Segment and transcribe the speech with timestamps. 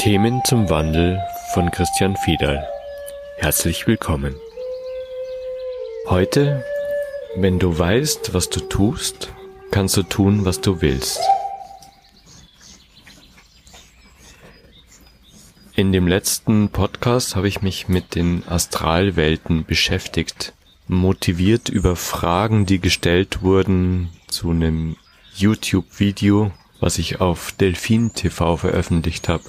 [0.00, 1.20] Themen zum Wandel
[1.52, 2.66] von Christian Fiedal.
[3.36, 4.34] Herzlich willkommen.
[6.08, 6.64] Heute,
[7.36, 9.30] wenn du weißt, was du tust,
[9.70, 11.20] kannst du tun, was du willst.
[15.76, 20.54] In dem letzten Podcast habe ich mich mit den Astralwelten beschäftigt,
[20.88, 24.96] motiviert über Fragen, die gestellt wurden zu einem
[25.34, 29.44] YouTube-Video, was ich auf Delfin TV veröffentlicht habe.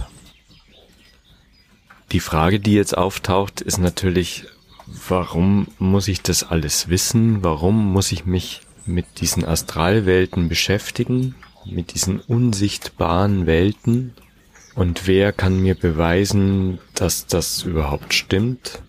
[2.11, 4.43] Die Frage, die jetzt auftaucht, ist natürlich,
[4.85, 7.41] warum muss ich das alles wissen?
[7.41, 11.35] Warum muss ich mich mit diesen Astralwelten beschäftigen?
[11.65, 14.13] Mit diesen unsichtbaren Welten?
[14.75, 18.81] Und wer kann mir beweisen, dass das überhaupt stimmt?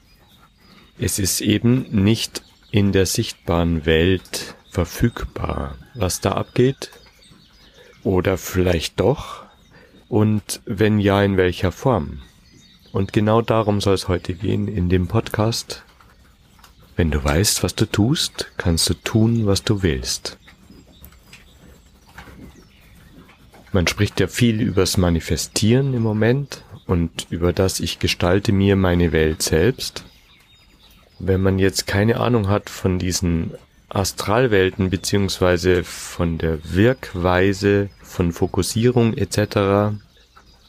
[0.99, 2.43] Es ist eben nicht
[2.73, 6.91] in der sichtbaren Welt verfügbar, was da abgeht.
[8.03, 9.45] Oder vielleicht doch?
[10.09, 12.21] Und wenn ja, in welcher Form?
[12.93, 15.83] Und genau darum soll es heute gehen in dem Podcast.
[16.95, 20.37] Wenn du weißt, was du tust, kannst du tun, was du willst.
[23.73, 29.13] Man spricht ja viel übers Manifestieren im Moment und über das ich gestalte mir meine
[29.13, 30.05] Welt selbst.
[31.19, 33.53] Wenn man jetzt keine Ahnung hat von diesen
[33.89, 39.97] Astralwelten beziehungsweise von der Wirkweise von Fokussierung etc.,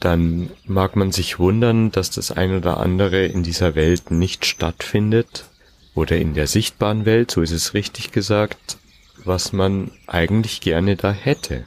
[0.04, 5.46] dann mag man sich wundern, dass das ein oder andere in dieser Welt nicht stattfindet
[5.94, 8.76] oder in der sichtbaren Welt, so ist es richtig gesagt,
[9.24, 11.64] was man eigentlich gerne da hätte.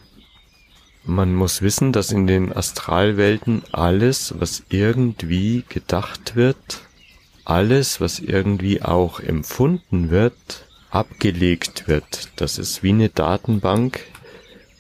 [1.03, 6.81] Man muss wissen, dass in den Astralwelten alles, was irgendwie gedacht wird,
[7.43, 12.29] alles, was irgendwie auch empfunden wird, abgelegt wird.
[12.35, 14.01] Das ist wie eine Datenbank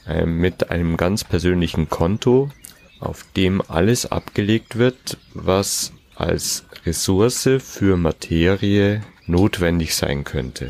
[0.05, 2.51] äh, mit einem ganz persönlichen Konto,
[2.99, 10.67] auf dem alles abgelegt wird, was als Ressource für Materie notwendig sein könnte.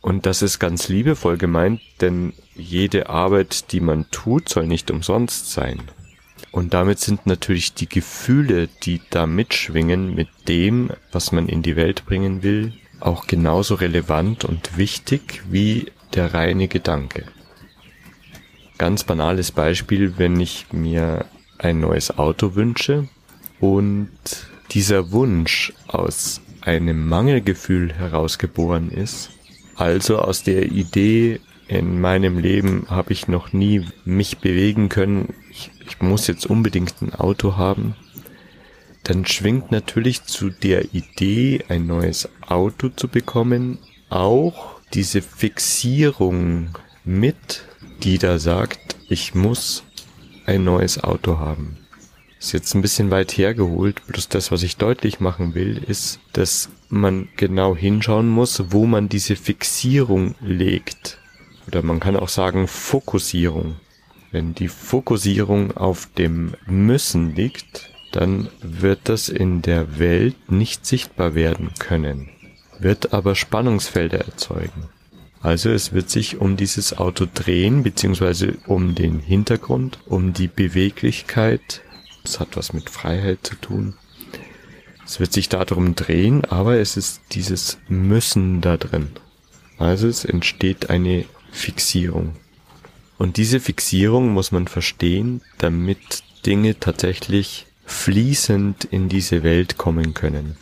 [0.00, 5.50] Und das ist ganz liebevoll gemeint, denn jede Arbeit, die man tut, soll nicht umsonst
[5.50, 5.82] sein.
[6.52, 11.76] Und damit sind natürlich die Gefühle, die da mitschwingen mit dem, was man in die
[11.76, 17.24] Welt bringen will, auch genauso relevant und wichtig wie der reine Gedanke.
[18.78, 21.26] Ganz banales Beispiel, wenn ich mir
[21.58, 23.08] ein neues Auto wünsche
[23.60, 24.10] und
[24.72, 29.30] dieser Wunsch aus einem Mangelgefühl herausgeboren ist,
[29.76, 35.70] also aus der Idee, in meinem Leben habe ich noch nie mich bewegen können, ich,
[35.86, 37.96] ich muss jetzt unbedingt ein Auto haben,
[39.02, 43.78] dann schwingt natürlich zu der Idee, ein neues Auto zu bekommen,
[44.08, 47.64] auch diese Fixierung mit,
[48.02, 49.84] die da sagt, ich muss
[50.46, 51.76] ein neues Auto haben.
[52.38, 56.68] Ist jetzt ein bisschen weit hergeholt, bloß das, was ich deutlich machen will, ist, dass
[56.88, 61.18] man genau hinschauen muss, wo man diese Fixierung legt.
[61.66, 63.76] Oder man kann auch sagen Fokussierung.
[64.30, 71.34] Wenn die Fokussierung auf dem Müssen liegt, dann wird das in der Welt nicht sichtbar
[71.34, 72.28] werden können,
[72.78, 74.88] wird aber Spannungsfelder erzeugen.
[75.46, 81.82] Also es wird sich um dieses Auto drehen, beziehungsweise um den Hintergrund, um die Beweglichkeit.
[82.24, 83.94] Das hat was mit Freiheit zu tun.
[85.06, 89.10] Es wird sich darum drehen, aber es ist dieses Müssen da drin.
[89.78, 92.34] Also es entsteht eine Fixierung.
[93.16, 100.56] Und diese Fixierung muss man verstehen, damit Dinge tatsächlich fließend in diese Welt kommen können.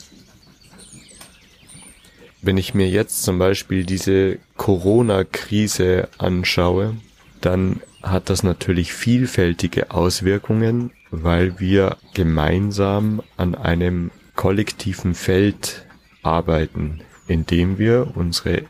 [2.46, 6.94] Wenn ich mir jetzt zum Beispiel diese Corona-Krise anschaue,
[7.40, 15.86] dann hat das natürlich vielfältige Auswirkungen, weil wir gemeinsam an einem kollektiven Feld
[16.22, 18.64] arbeiten, indem wir unsere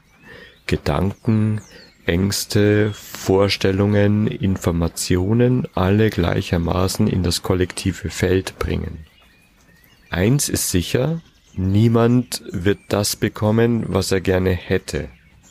[0.69, 1.61] Gedanken,
[2.06, 9.05] Ängste, Vorstellungen, Informationen alle gleichermaßen in das kollektive Feld bringen.
[10.11, 11.23] Eins ist sicher,
[11.56, 15.08] niemand wird das bekommen, was er gerne hätte,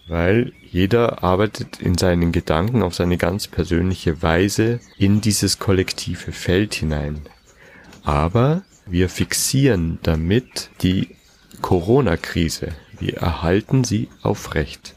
[0.08, 6.74] weil jeder arbeitet in seinen Gedanken auf seine ganz persönliche Weise in dieses kollektive Feld
[6.74, 7.22] hinein.
[8.04, 11.10] Aber wir fixieren damit die
[11.62, 12.70] Corona-Krise.
[13.00, 14.96] Wir erhalten sie aufrecht.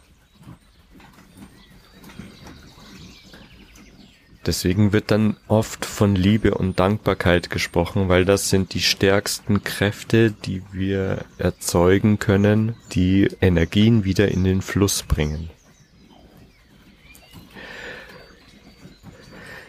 [4.47, 10.31] Deswegen wird dann oft von Liebe und Dankbarkeit gesprochen, weil das sind die stärksten Kräfte,
[10.31, 15.51] die wir erzeugen können, die Energien wieder in den Fluss bringen.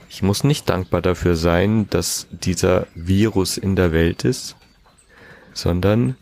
[0.09, 4.55] Ich muss nicht dankbar dafür sein, dass dieser Virus in der Welt ist,
[5.53, 6.17] sondern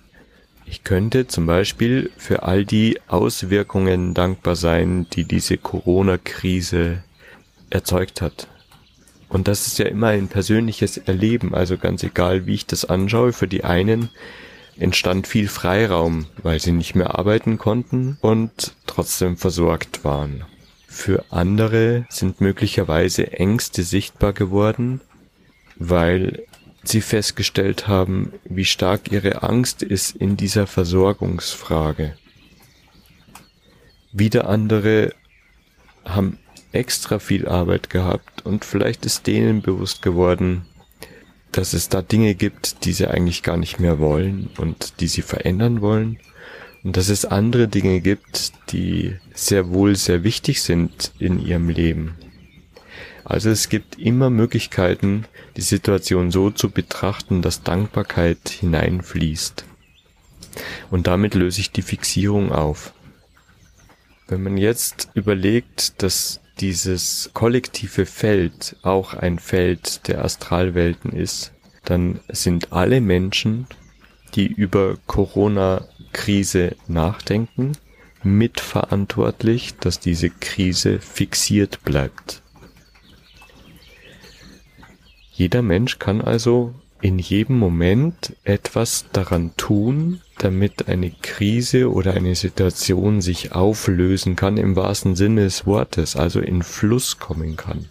[0.65, 7.04] ich könnte zum Beispiel für all die Auswirkungen dankbar sein, die diese Corona-Krise
[7.75, 8.47] erzeugt hat.
[9.29, 13.33] Und das ist ja immer ein persönliches Erleben, also ganz egal, wie ich das anschaue,
[13.33, 14.09] für die einen
[14.77, 20.45] entstand viel Freiraum, weil sie nicht mehr arbeiten konnten und trotzdem versorgt waren.
[20.87, 25.01] Für andere sind möglicherweise Ängste sichtbar geworden,
[25.77, 26.45] weil
[26.83, 32.15] sie festgestellt haben, wie stark ihre Angst ist in dieser Versorgungsfrage.
[34.13, 35.13] Wieder andere
[36.05, 36.37] haben
[36.75, 40.65] extra viel Arbeit gehabt und vielleicht ist denen bewusst geworden,
[41.51, 45.21] dass es da Dinge gibt, die sie eigentlich gar nicht mehr wollen und die sie
[45.21, 46.19] verändern wollen
[46.83, 52.15] und dass es andere Dinge gibt, die sehr wohl sehr wichtig sind in ihrem Leben.
[53.23, 55.25] Also es gibt immer Möglichkeiten,
[55.57, 59.65] die Situation so zu betrachten, dass Dankbarkeit hineinfließt.
[60.91, 62.93] Und damit löse ich die Fixierung auf.
[64.27, 71.51] Wenn man jetzt überlegt, dass dieses kollektive Feld auch ein Feld der Astralwelten ist,
[71.83, 73.67] dann sind alle Menschen,
[74.35, 77.73] die über Corona Krise nachdenken,
[78.23, 82.41] mitverantwortlich, dass diese Krise fixiert bleibt.
[85.31, 86.73] Jeder Mensch kann also
[87.05, 94.57] in jedem Moment etwas daran tun, damit eine Krise oder eine Situation sich auflösen kann
[94.57, 97.85] im wahrsten Sinne des Wortes, also in Fluss kommen kann.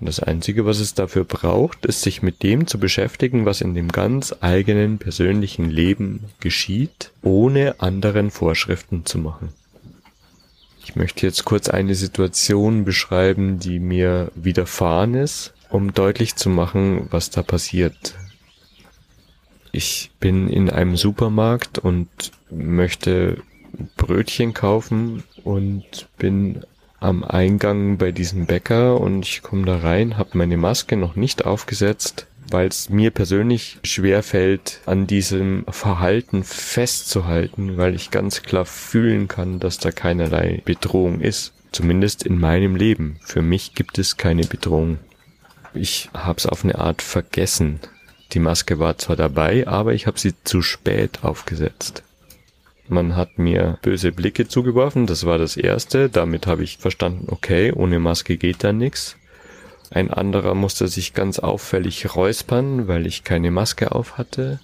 [0.00, 3.74] Und das Einzige, was es dafür braucht, ist sich mit dem zu beschäftigen, was in
[3.74, 9.50] dem ganz eigenen persönlichen Leben geschieht, ohne anderen Vorschriften zu machen.
[10.82, 17.08] Ich möchte jetzt kurz eine Situation beschreiben, die mir widerfahren ist, um deutlich zu machen,
[17.10, 18.14] was da passiert.
[19.72, 22.08] Ich bin in einem Supermarkt und
[22.50, 23.42] möchte
[23.96, 26.62] Brötchen kaufen und bin
[27.00, 31.46] am Eingang bei diesem Bäcker und ich komme da rein, habe meine Maske noch nicht
[31.46, 38.66] aufgesetzt, weil es mir persönlich schwer fällt, an diesem Verhalten festzuhalten, weil ich ganz klar
[38.66, 41.54] fühlen kann, dass da keinerlei Bedrohung ist.
[41.72, 43.16] Zumindest in meinem Leben.
[43.22, 44.98] Für mich gibt es keine Bedrohung.
[45.74, 47.80] Ich habe es auf eine Art vergessen.
[48.32, 52.02] Die Maske war zwar dabei, aber ich habe sie zu spät aufgesetzt.
[52.88, 56.08] Man hat mir böse Blicke zugeworfen, das war das Erste.
[56.08, 59.16] Damit habe ich verstanden, okay, ohne Maske geht da nichts.
[59.90, 64.60] Ein anderer musste sich ganz auffällig räuspern, weil ich keine Maske auf hatte.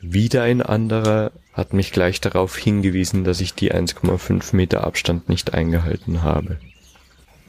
[0.00, 5.52] Wieder ein anderer hat mich gleich darauf hingewiesen, dass ich die 1,5 Meter Abstand nicht
[5.52, 6.58] eingehalten habe.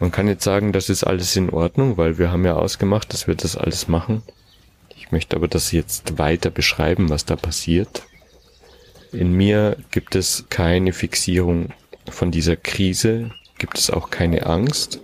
[0.02, 3.28] Man kann jetzt sagen, das ist alles in Ordnung, weil wir haben ja ausgemacht, dass
[3.28, 4.24] wir das alles machen.
[4.98, 8.02] Ich möchte aber das jetzt weiter beschreiben, was da passiert.
[9.12, 11.70] In mir gibt es keine Fixierung
[12.10, 13.30] von dieser Krise,
[13.60, 15.00] gibt es auch keine Angst.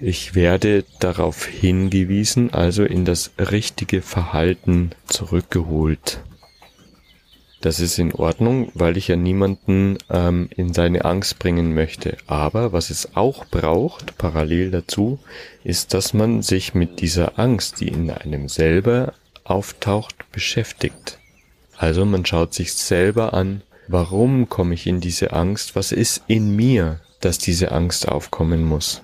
[0.00, 6.20] Ich werde darauf hingewiesen, also in das richtige Verhalten zurückgeholt.
[7.66, 12.16] Das ist in Ordnung, weil ich ja niemanden ähm, in seine Angst bringen möchte.
[12.28, 15.18] Aber was es auch braucht, parallel dazu,
[15.64, 21.18] ist, dass man sich mit dieser Angst, die in einem selber auftaucht, beschäftigt.
[21.76, 26.54] Also man schaut sich selber an, warum komme ich in diese Angst, was ist in
[26.54, 29.02] mir, dass diese Angst aufkommen muss.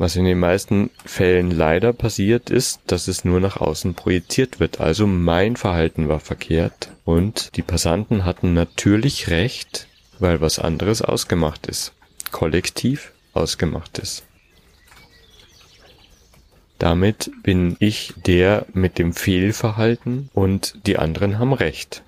[0.00, 4.80] Was in den meisten Fällen leider passiert ist, dass es nur nach außen projiziert wird.
[4.80, 9.88] Also mein Verhalten war verkehrt und die Passanten hatten natürlich recht,
[10.18, 11.92] weil was anderes ausgemacht ist.
[12.30, 14.24] Kollektiv ausgemacht ist.
[16.78, 22.02] Damit bin ich der mit dem Fehlverhalten und die anderen haben recht.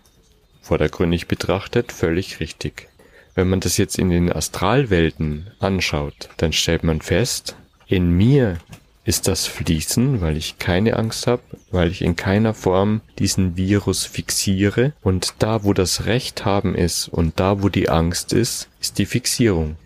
[0.63, 2.89] Vordergründig betrachtet völlig richtig.
[3.35, 7.55] Wenn man das jetzt in den Astralwelten anschaut, dann stellt man fest,
[7.93, 8.57] in mir
[9.05, 14.07] ist das Fließen, weil ich keine Angst habe, weil ich in keiner Form diesen Virus
[14.07, 18.99] fixiere und da, wo das Recht haben ist und da, wo die Angst ist, ist
[18.99, 19.77] die Fixierung.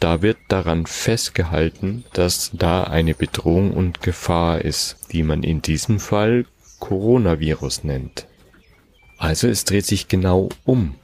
[0.00, 6.00] Da wird daran festgehalten, dass da eine Bedrohung und Gefahr ist, die man in diesem
[6.00, 6.46] Fall
[6.80, 8.26] Coronavirus nennt.
[9.18, 10.96] Also es dreht sich genau um.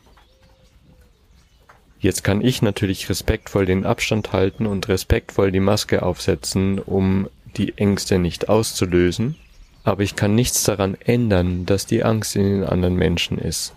[2.00, 7.76] Jetzt kann ich natürlich respektvoll den Abstand halten und respektvoll die Maske aufsetzen, um die
[7.76, 9.36] Ängste nicht auszulösen,
[9.82, 13.74] aber ich kann nichts daran ändern, dass die Angst in den anderen Menschen ist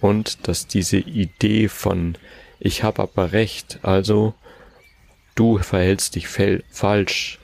[0.00, 2.16] und dass diese Idee von
[2.60, 4.34] ich habe aber recht, also
[5.34, 7.38] du verhältst dich falsch,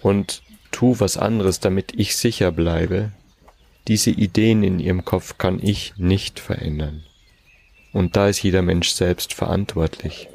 [0.00, 3.12] und tu was anderes, damit ich sicher bleibe,
[3.88, 7.04] diese Ideen in ihrem Kopf kann ich nicht verändern.
[7.92, 10.28] Und da ist jeder Mensch selbst verantwortlich.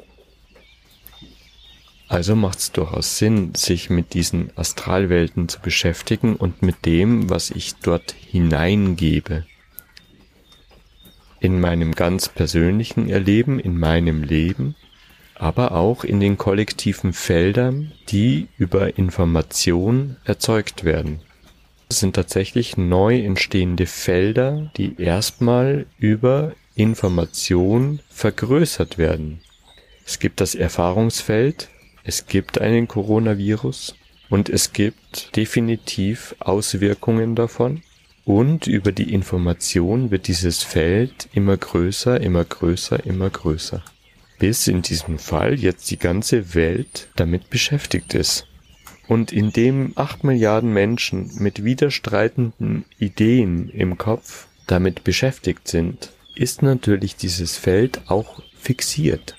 [2.08, 7.50] Also macht es durchaus Sinn, sich mit diesen Astralwelten zu beschäftigen und mit dem, was
[7.50, 9.44] ich dort hineingebe.
[11.40, 14.76] In meinem ganz persönlichen Erleben, in meinem Leben,
[15.34, 21.20] aber auch in den kollektiven Feldern, die über Information erzeugt werden.
[21.88, 29.40] Das sind tatsächlich neu entstehende Felder, die erstmal über Information vergrößert werden.
[30.04, 31.70] Es gibt das Erfahrungsfeld,
[32.04, 33.94] es gibt einen Coronavirus
[34.28, 37.82] und es gibt definitiv Auswirkungen davon.
[38.26, 43.82] Und über die Information wird dieses Feld immer größer, immer größer, immer größer.
[44.38, 48.46] Bis in diesem Fall jetzt die ganze Welt damit beschäftigt ist
[49.08, 57.16] und indem acht Milliarden Menschen mit widerstreitenden Ideen im Kopf damit beschäftigt sind, ist natürlich
[57.16, 59.36] dieses Feld auch fixiert.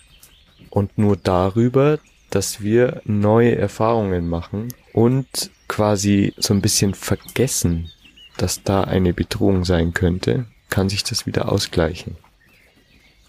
[0.70, 2.00] Und nur darüber,
[2.30, 7.90] dass wir neue Erfahrungen machen und quasi so ein bisschen vergessen,
[8.38, 12.18] dass da eine Bedrohung sein könnte, kann sich das wieder ausgleichen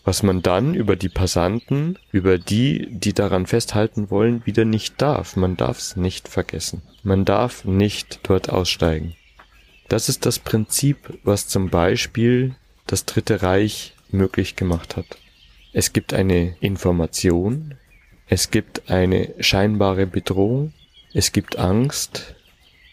[0.08, 5.36] was man dann über die Passanten, über die, die daran festhalten wollen, wieder nicht darf.
[5.36, 6.80] Man darf es nicht vergessen.
[7.02, 9.14] Man darf nicht dort aussteigen.
[9.90, 12.54] Das ist das Prinzip, was zum Beispiel
[12.88, 15.06] das Dritte Reich möglich gemacht hat.
[15.72, 17.74] Es gibt eine Information,
[18.26, 20.72] es gibt eine scheinbare Bedrohung,
[21.14, 22.34] es gibt Angst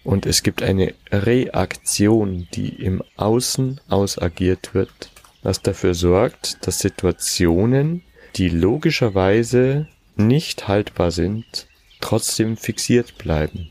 [0.03, 5.09] und es gibt eine Reaktion, die im Außen ausagiert wird
[5.45, 8.01] was dafür sorgt, dass Situationen,
[8.35, 11.67] die logischerweise nicht haltbar sind,
[12.01, 13.69] trotzdem fixiert bleiben.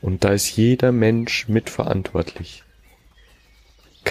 [0.00, 2.64] Und da ist jeder Mensch mitverantwortlich.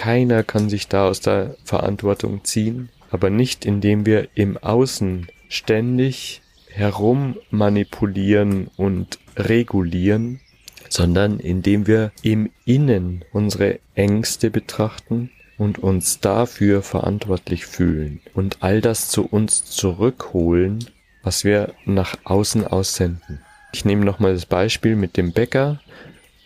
[0.00, 6.40] Keiner kann sich da aus der Verantwortung ziehen, aber nicht indem wir im Außen ständig
[6.70, 10.40] herum manipulieren und regulieren,
[10.88, 18.80] sondern indem wir im Innen unsere Ängste betrachten und uns dafür verantwortlich fühlen und all
[18.80, 20.82] das zu uns zurückholen,
[21.22, 23.40] was wir nach außen aussenden.
[23.74, 25.78] Ich nehme nochmal das Beispiel mit dem Bäcker.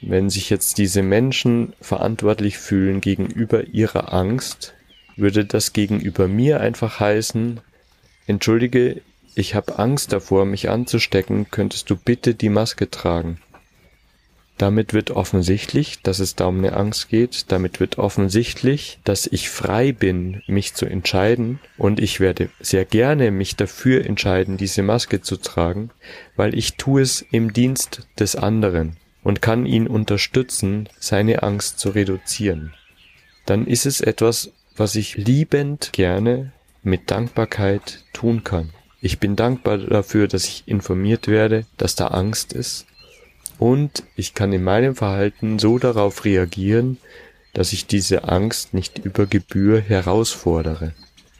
[0.07, 4.75] Wenn sich jetzt diese Menschen verantwortlich fühlen gegenüber ihrer Angst,
[5.17, 7.61] würde das gegenüber mir einfach heißen,
[8.27, 9.01] entschuldige,
[9.35, 13.41] ich habe Angst davor, mich anzustecken, könntest du bitte die Maske tragen.
[14.59, 17.51] Damit wird offensichtlich, dass es da um eine Angst geht.
[17.51, 21.61] Damit wird offensichtlich, dass ich frei bin, mich zu entscheiden.
[21.79, 25.91] Und ich werde sehr gerne mich dafür entscheiden, diese Maske zu tragen,
[26.37, 31.89] weil ich tue es im Dienst des anderen und kann ihn unterstützen, seine Angst zu
[31.89, 32.75] reduzieren.
[33.47, 36.53] Dann ist es etwas, was ich liebend gerne
[36.85, 38.71] mit Dankbarkeit tun kann.
[39.01, 42.87] Ich bin dankbar dafür, dass ich informiert werde, dass da Angst ist
[43.59, 46.99] und ich kann in meinem Verhalten so darauf reagieren,
[47.53, 50.93] dass ich diese Angst nicht über Gebühr herausfordere.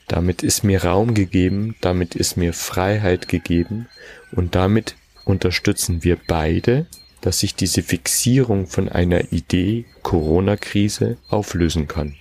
[0.07, 3.89] Damit ist mir Raum gegeben, damit ist mir Freiheit gegeben
[4.33, 6.87] und damit unterstützen wir beide,
[7.25, 12.17] dass sich diese Fixierung von einer Idee Corona-Krise auflösen kann.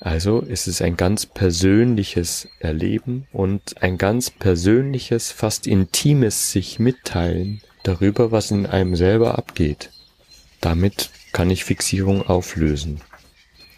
[0.00, 7.60] Also ist es ein ganz persönliches Erleben und ein ganz persönliches, fast intimes sich mitteilen
[7.82, 9.90] darüber, was in einem selber abgeht.
[10.62, 13.02] Damit kann ich Fixierung auflösen.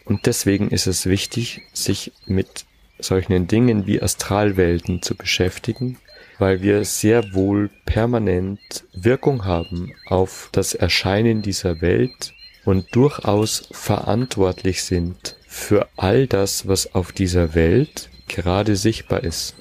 [0.04, 2.64] Und deswegen ist es wichtig, sich mit
[3.00, 5.98] solchen Dingen wie Astralwelten zu beschäftigen,
[6.38, 14.82] weil wir sehr wohl permanent Wirkung haben auf das Erscheinen dieser Welt und durchaus verantwortlich
[14.82, 19.54] sind für all das, was auf dieser Welt gerade sichtbar ist.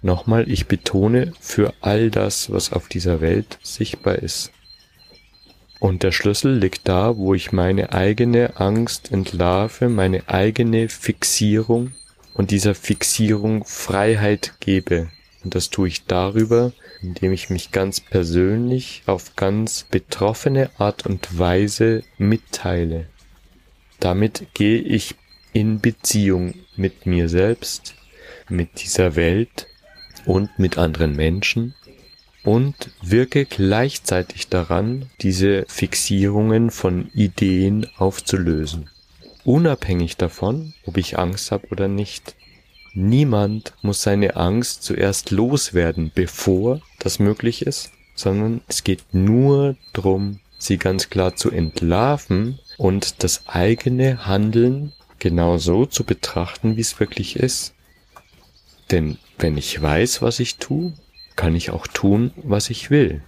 [0.00, 4.52] Nochmal, ich betone für all das, was auf dieser Welt sichtbar ist.
[5.80, 11.92] Und der Schlüssel liegt da, wo ich meine eigene Angst entlarve, meine eigene Fixierung
[12.34, 15.08] und dieser Fixierung Freiheit gebe.
[15.44, 21.38] Und das tue ich darüber, indem ich mich ganz persönlich auf ganz betroffene Art und
[21.38, 23.06] Weise mitteile.
[24.00, 25.14] Damit gehe ich
[25.52, 27.94] in Beziehung mit mir selbst,
[28.48, 29.66] mit dieser Welt
[30.26, 31.74] und mit anderen Menschen
[32.44, 38.88] und wirke gleichzeitig daran, diese Fixierungen von Ideen aufzulösen.
[39.44, 42.36] Unabhängig davon, ob ich Angst habe oder nicht.
[43.00, 50.40] Niemand muss seine Angst zuerst loswerden, bevor das möglich ist, sondern es geht nur darum,
[50.58, 56.98] sie ganz klar zu entlarven und das eigene Handeln genau so zu betrachten, wie es
[56.98, 57.72] wirklich ist.
[58.90, 60.92] Denn wenn ich weiß, was ich tue,
[61.36, 63.22] kann ich auch tun, was ich will.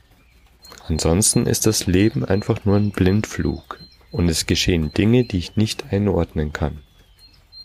[0.89, 3.79] Ansonsten ist das Leben einfach nur ein Blindflug
[4.11, 6.81] und es geschehen Dinge, die ich nicht einordnen kann.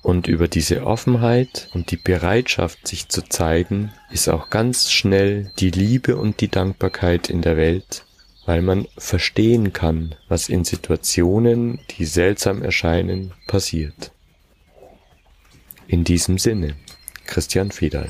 [0.05, 5.71] Und über diese Offenheit und die Bereitschaft, sich zu zeigen, ist auch ganz schnell die
[5.71, 8.05] Liebe und die Dankbarkeit in der Welt,
[8.45, 14.11] weil man verstehen kann, was in Situationen, die seltsam erscheinen, passiert.
[15.87, 16.75] In diesem Sinne,
[17.25, 18.09] Christian Fedal.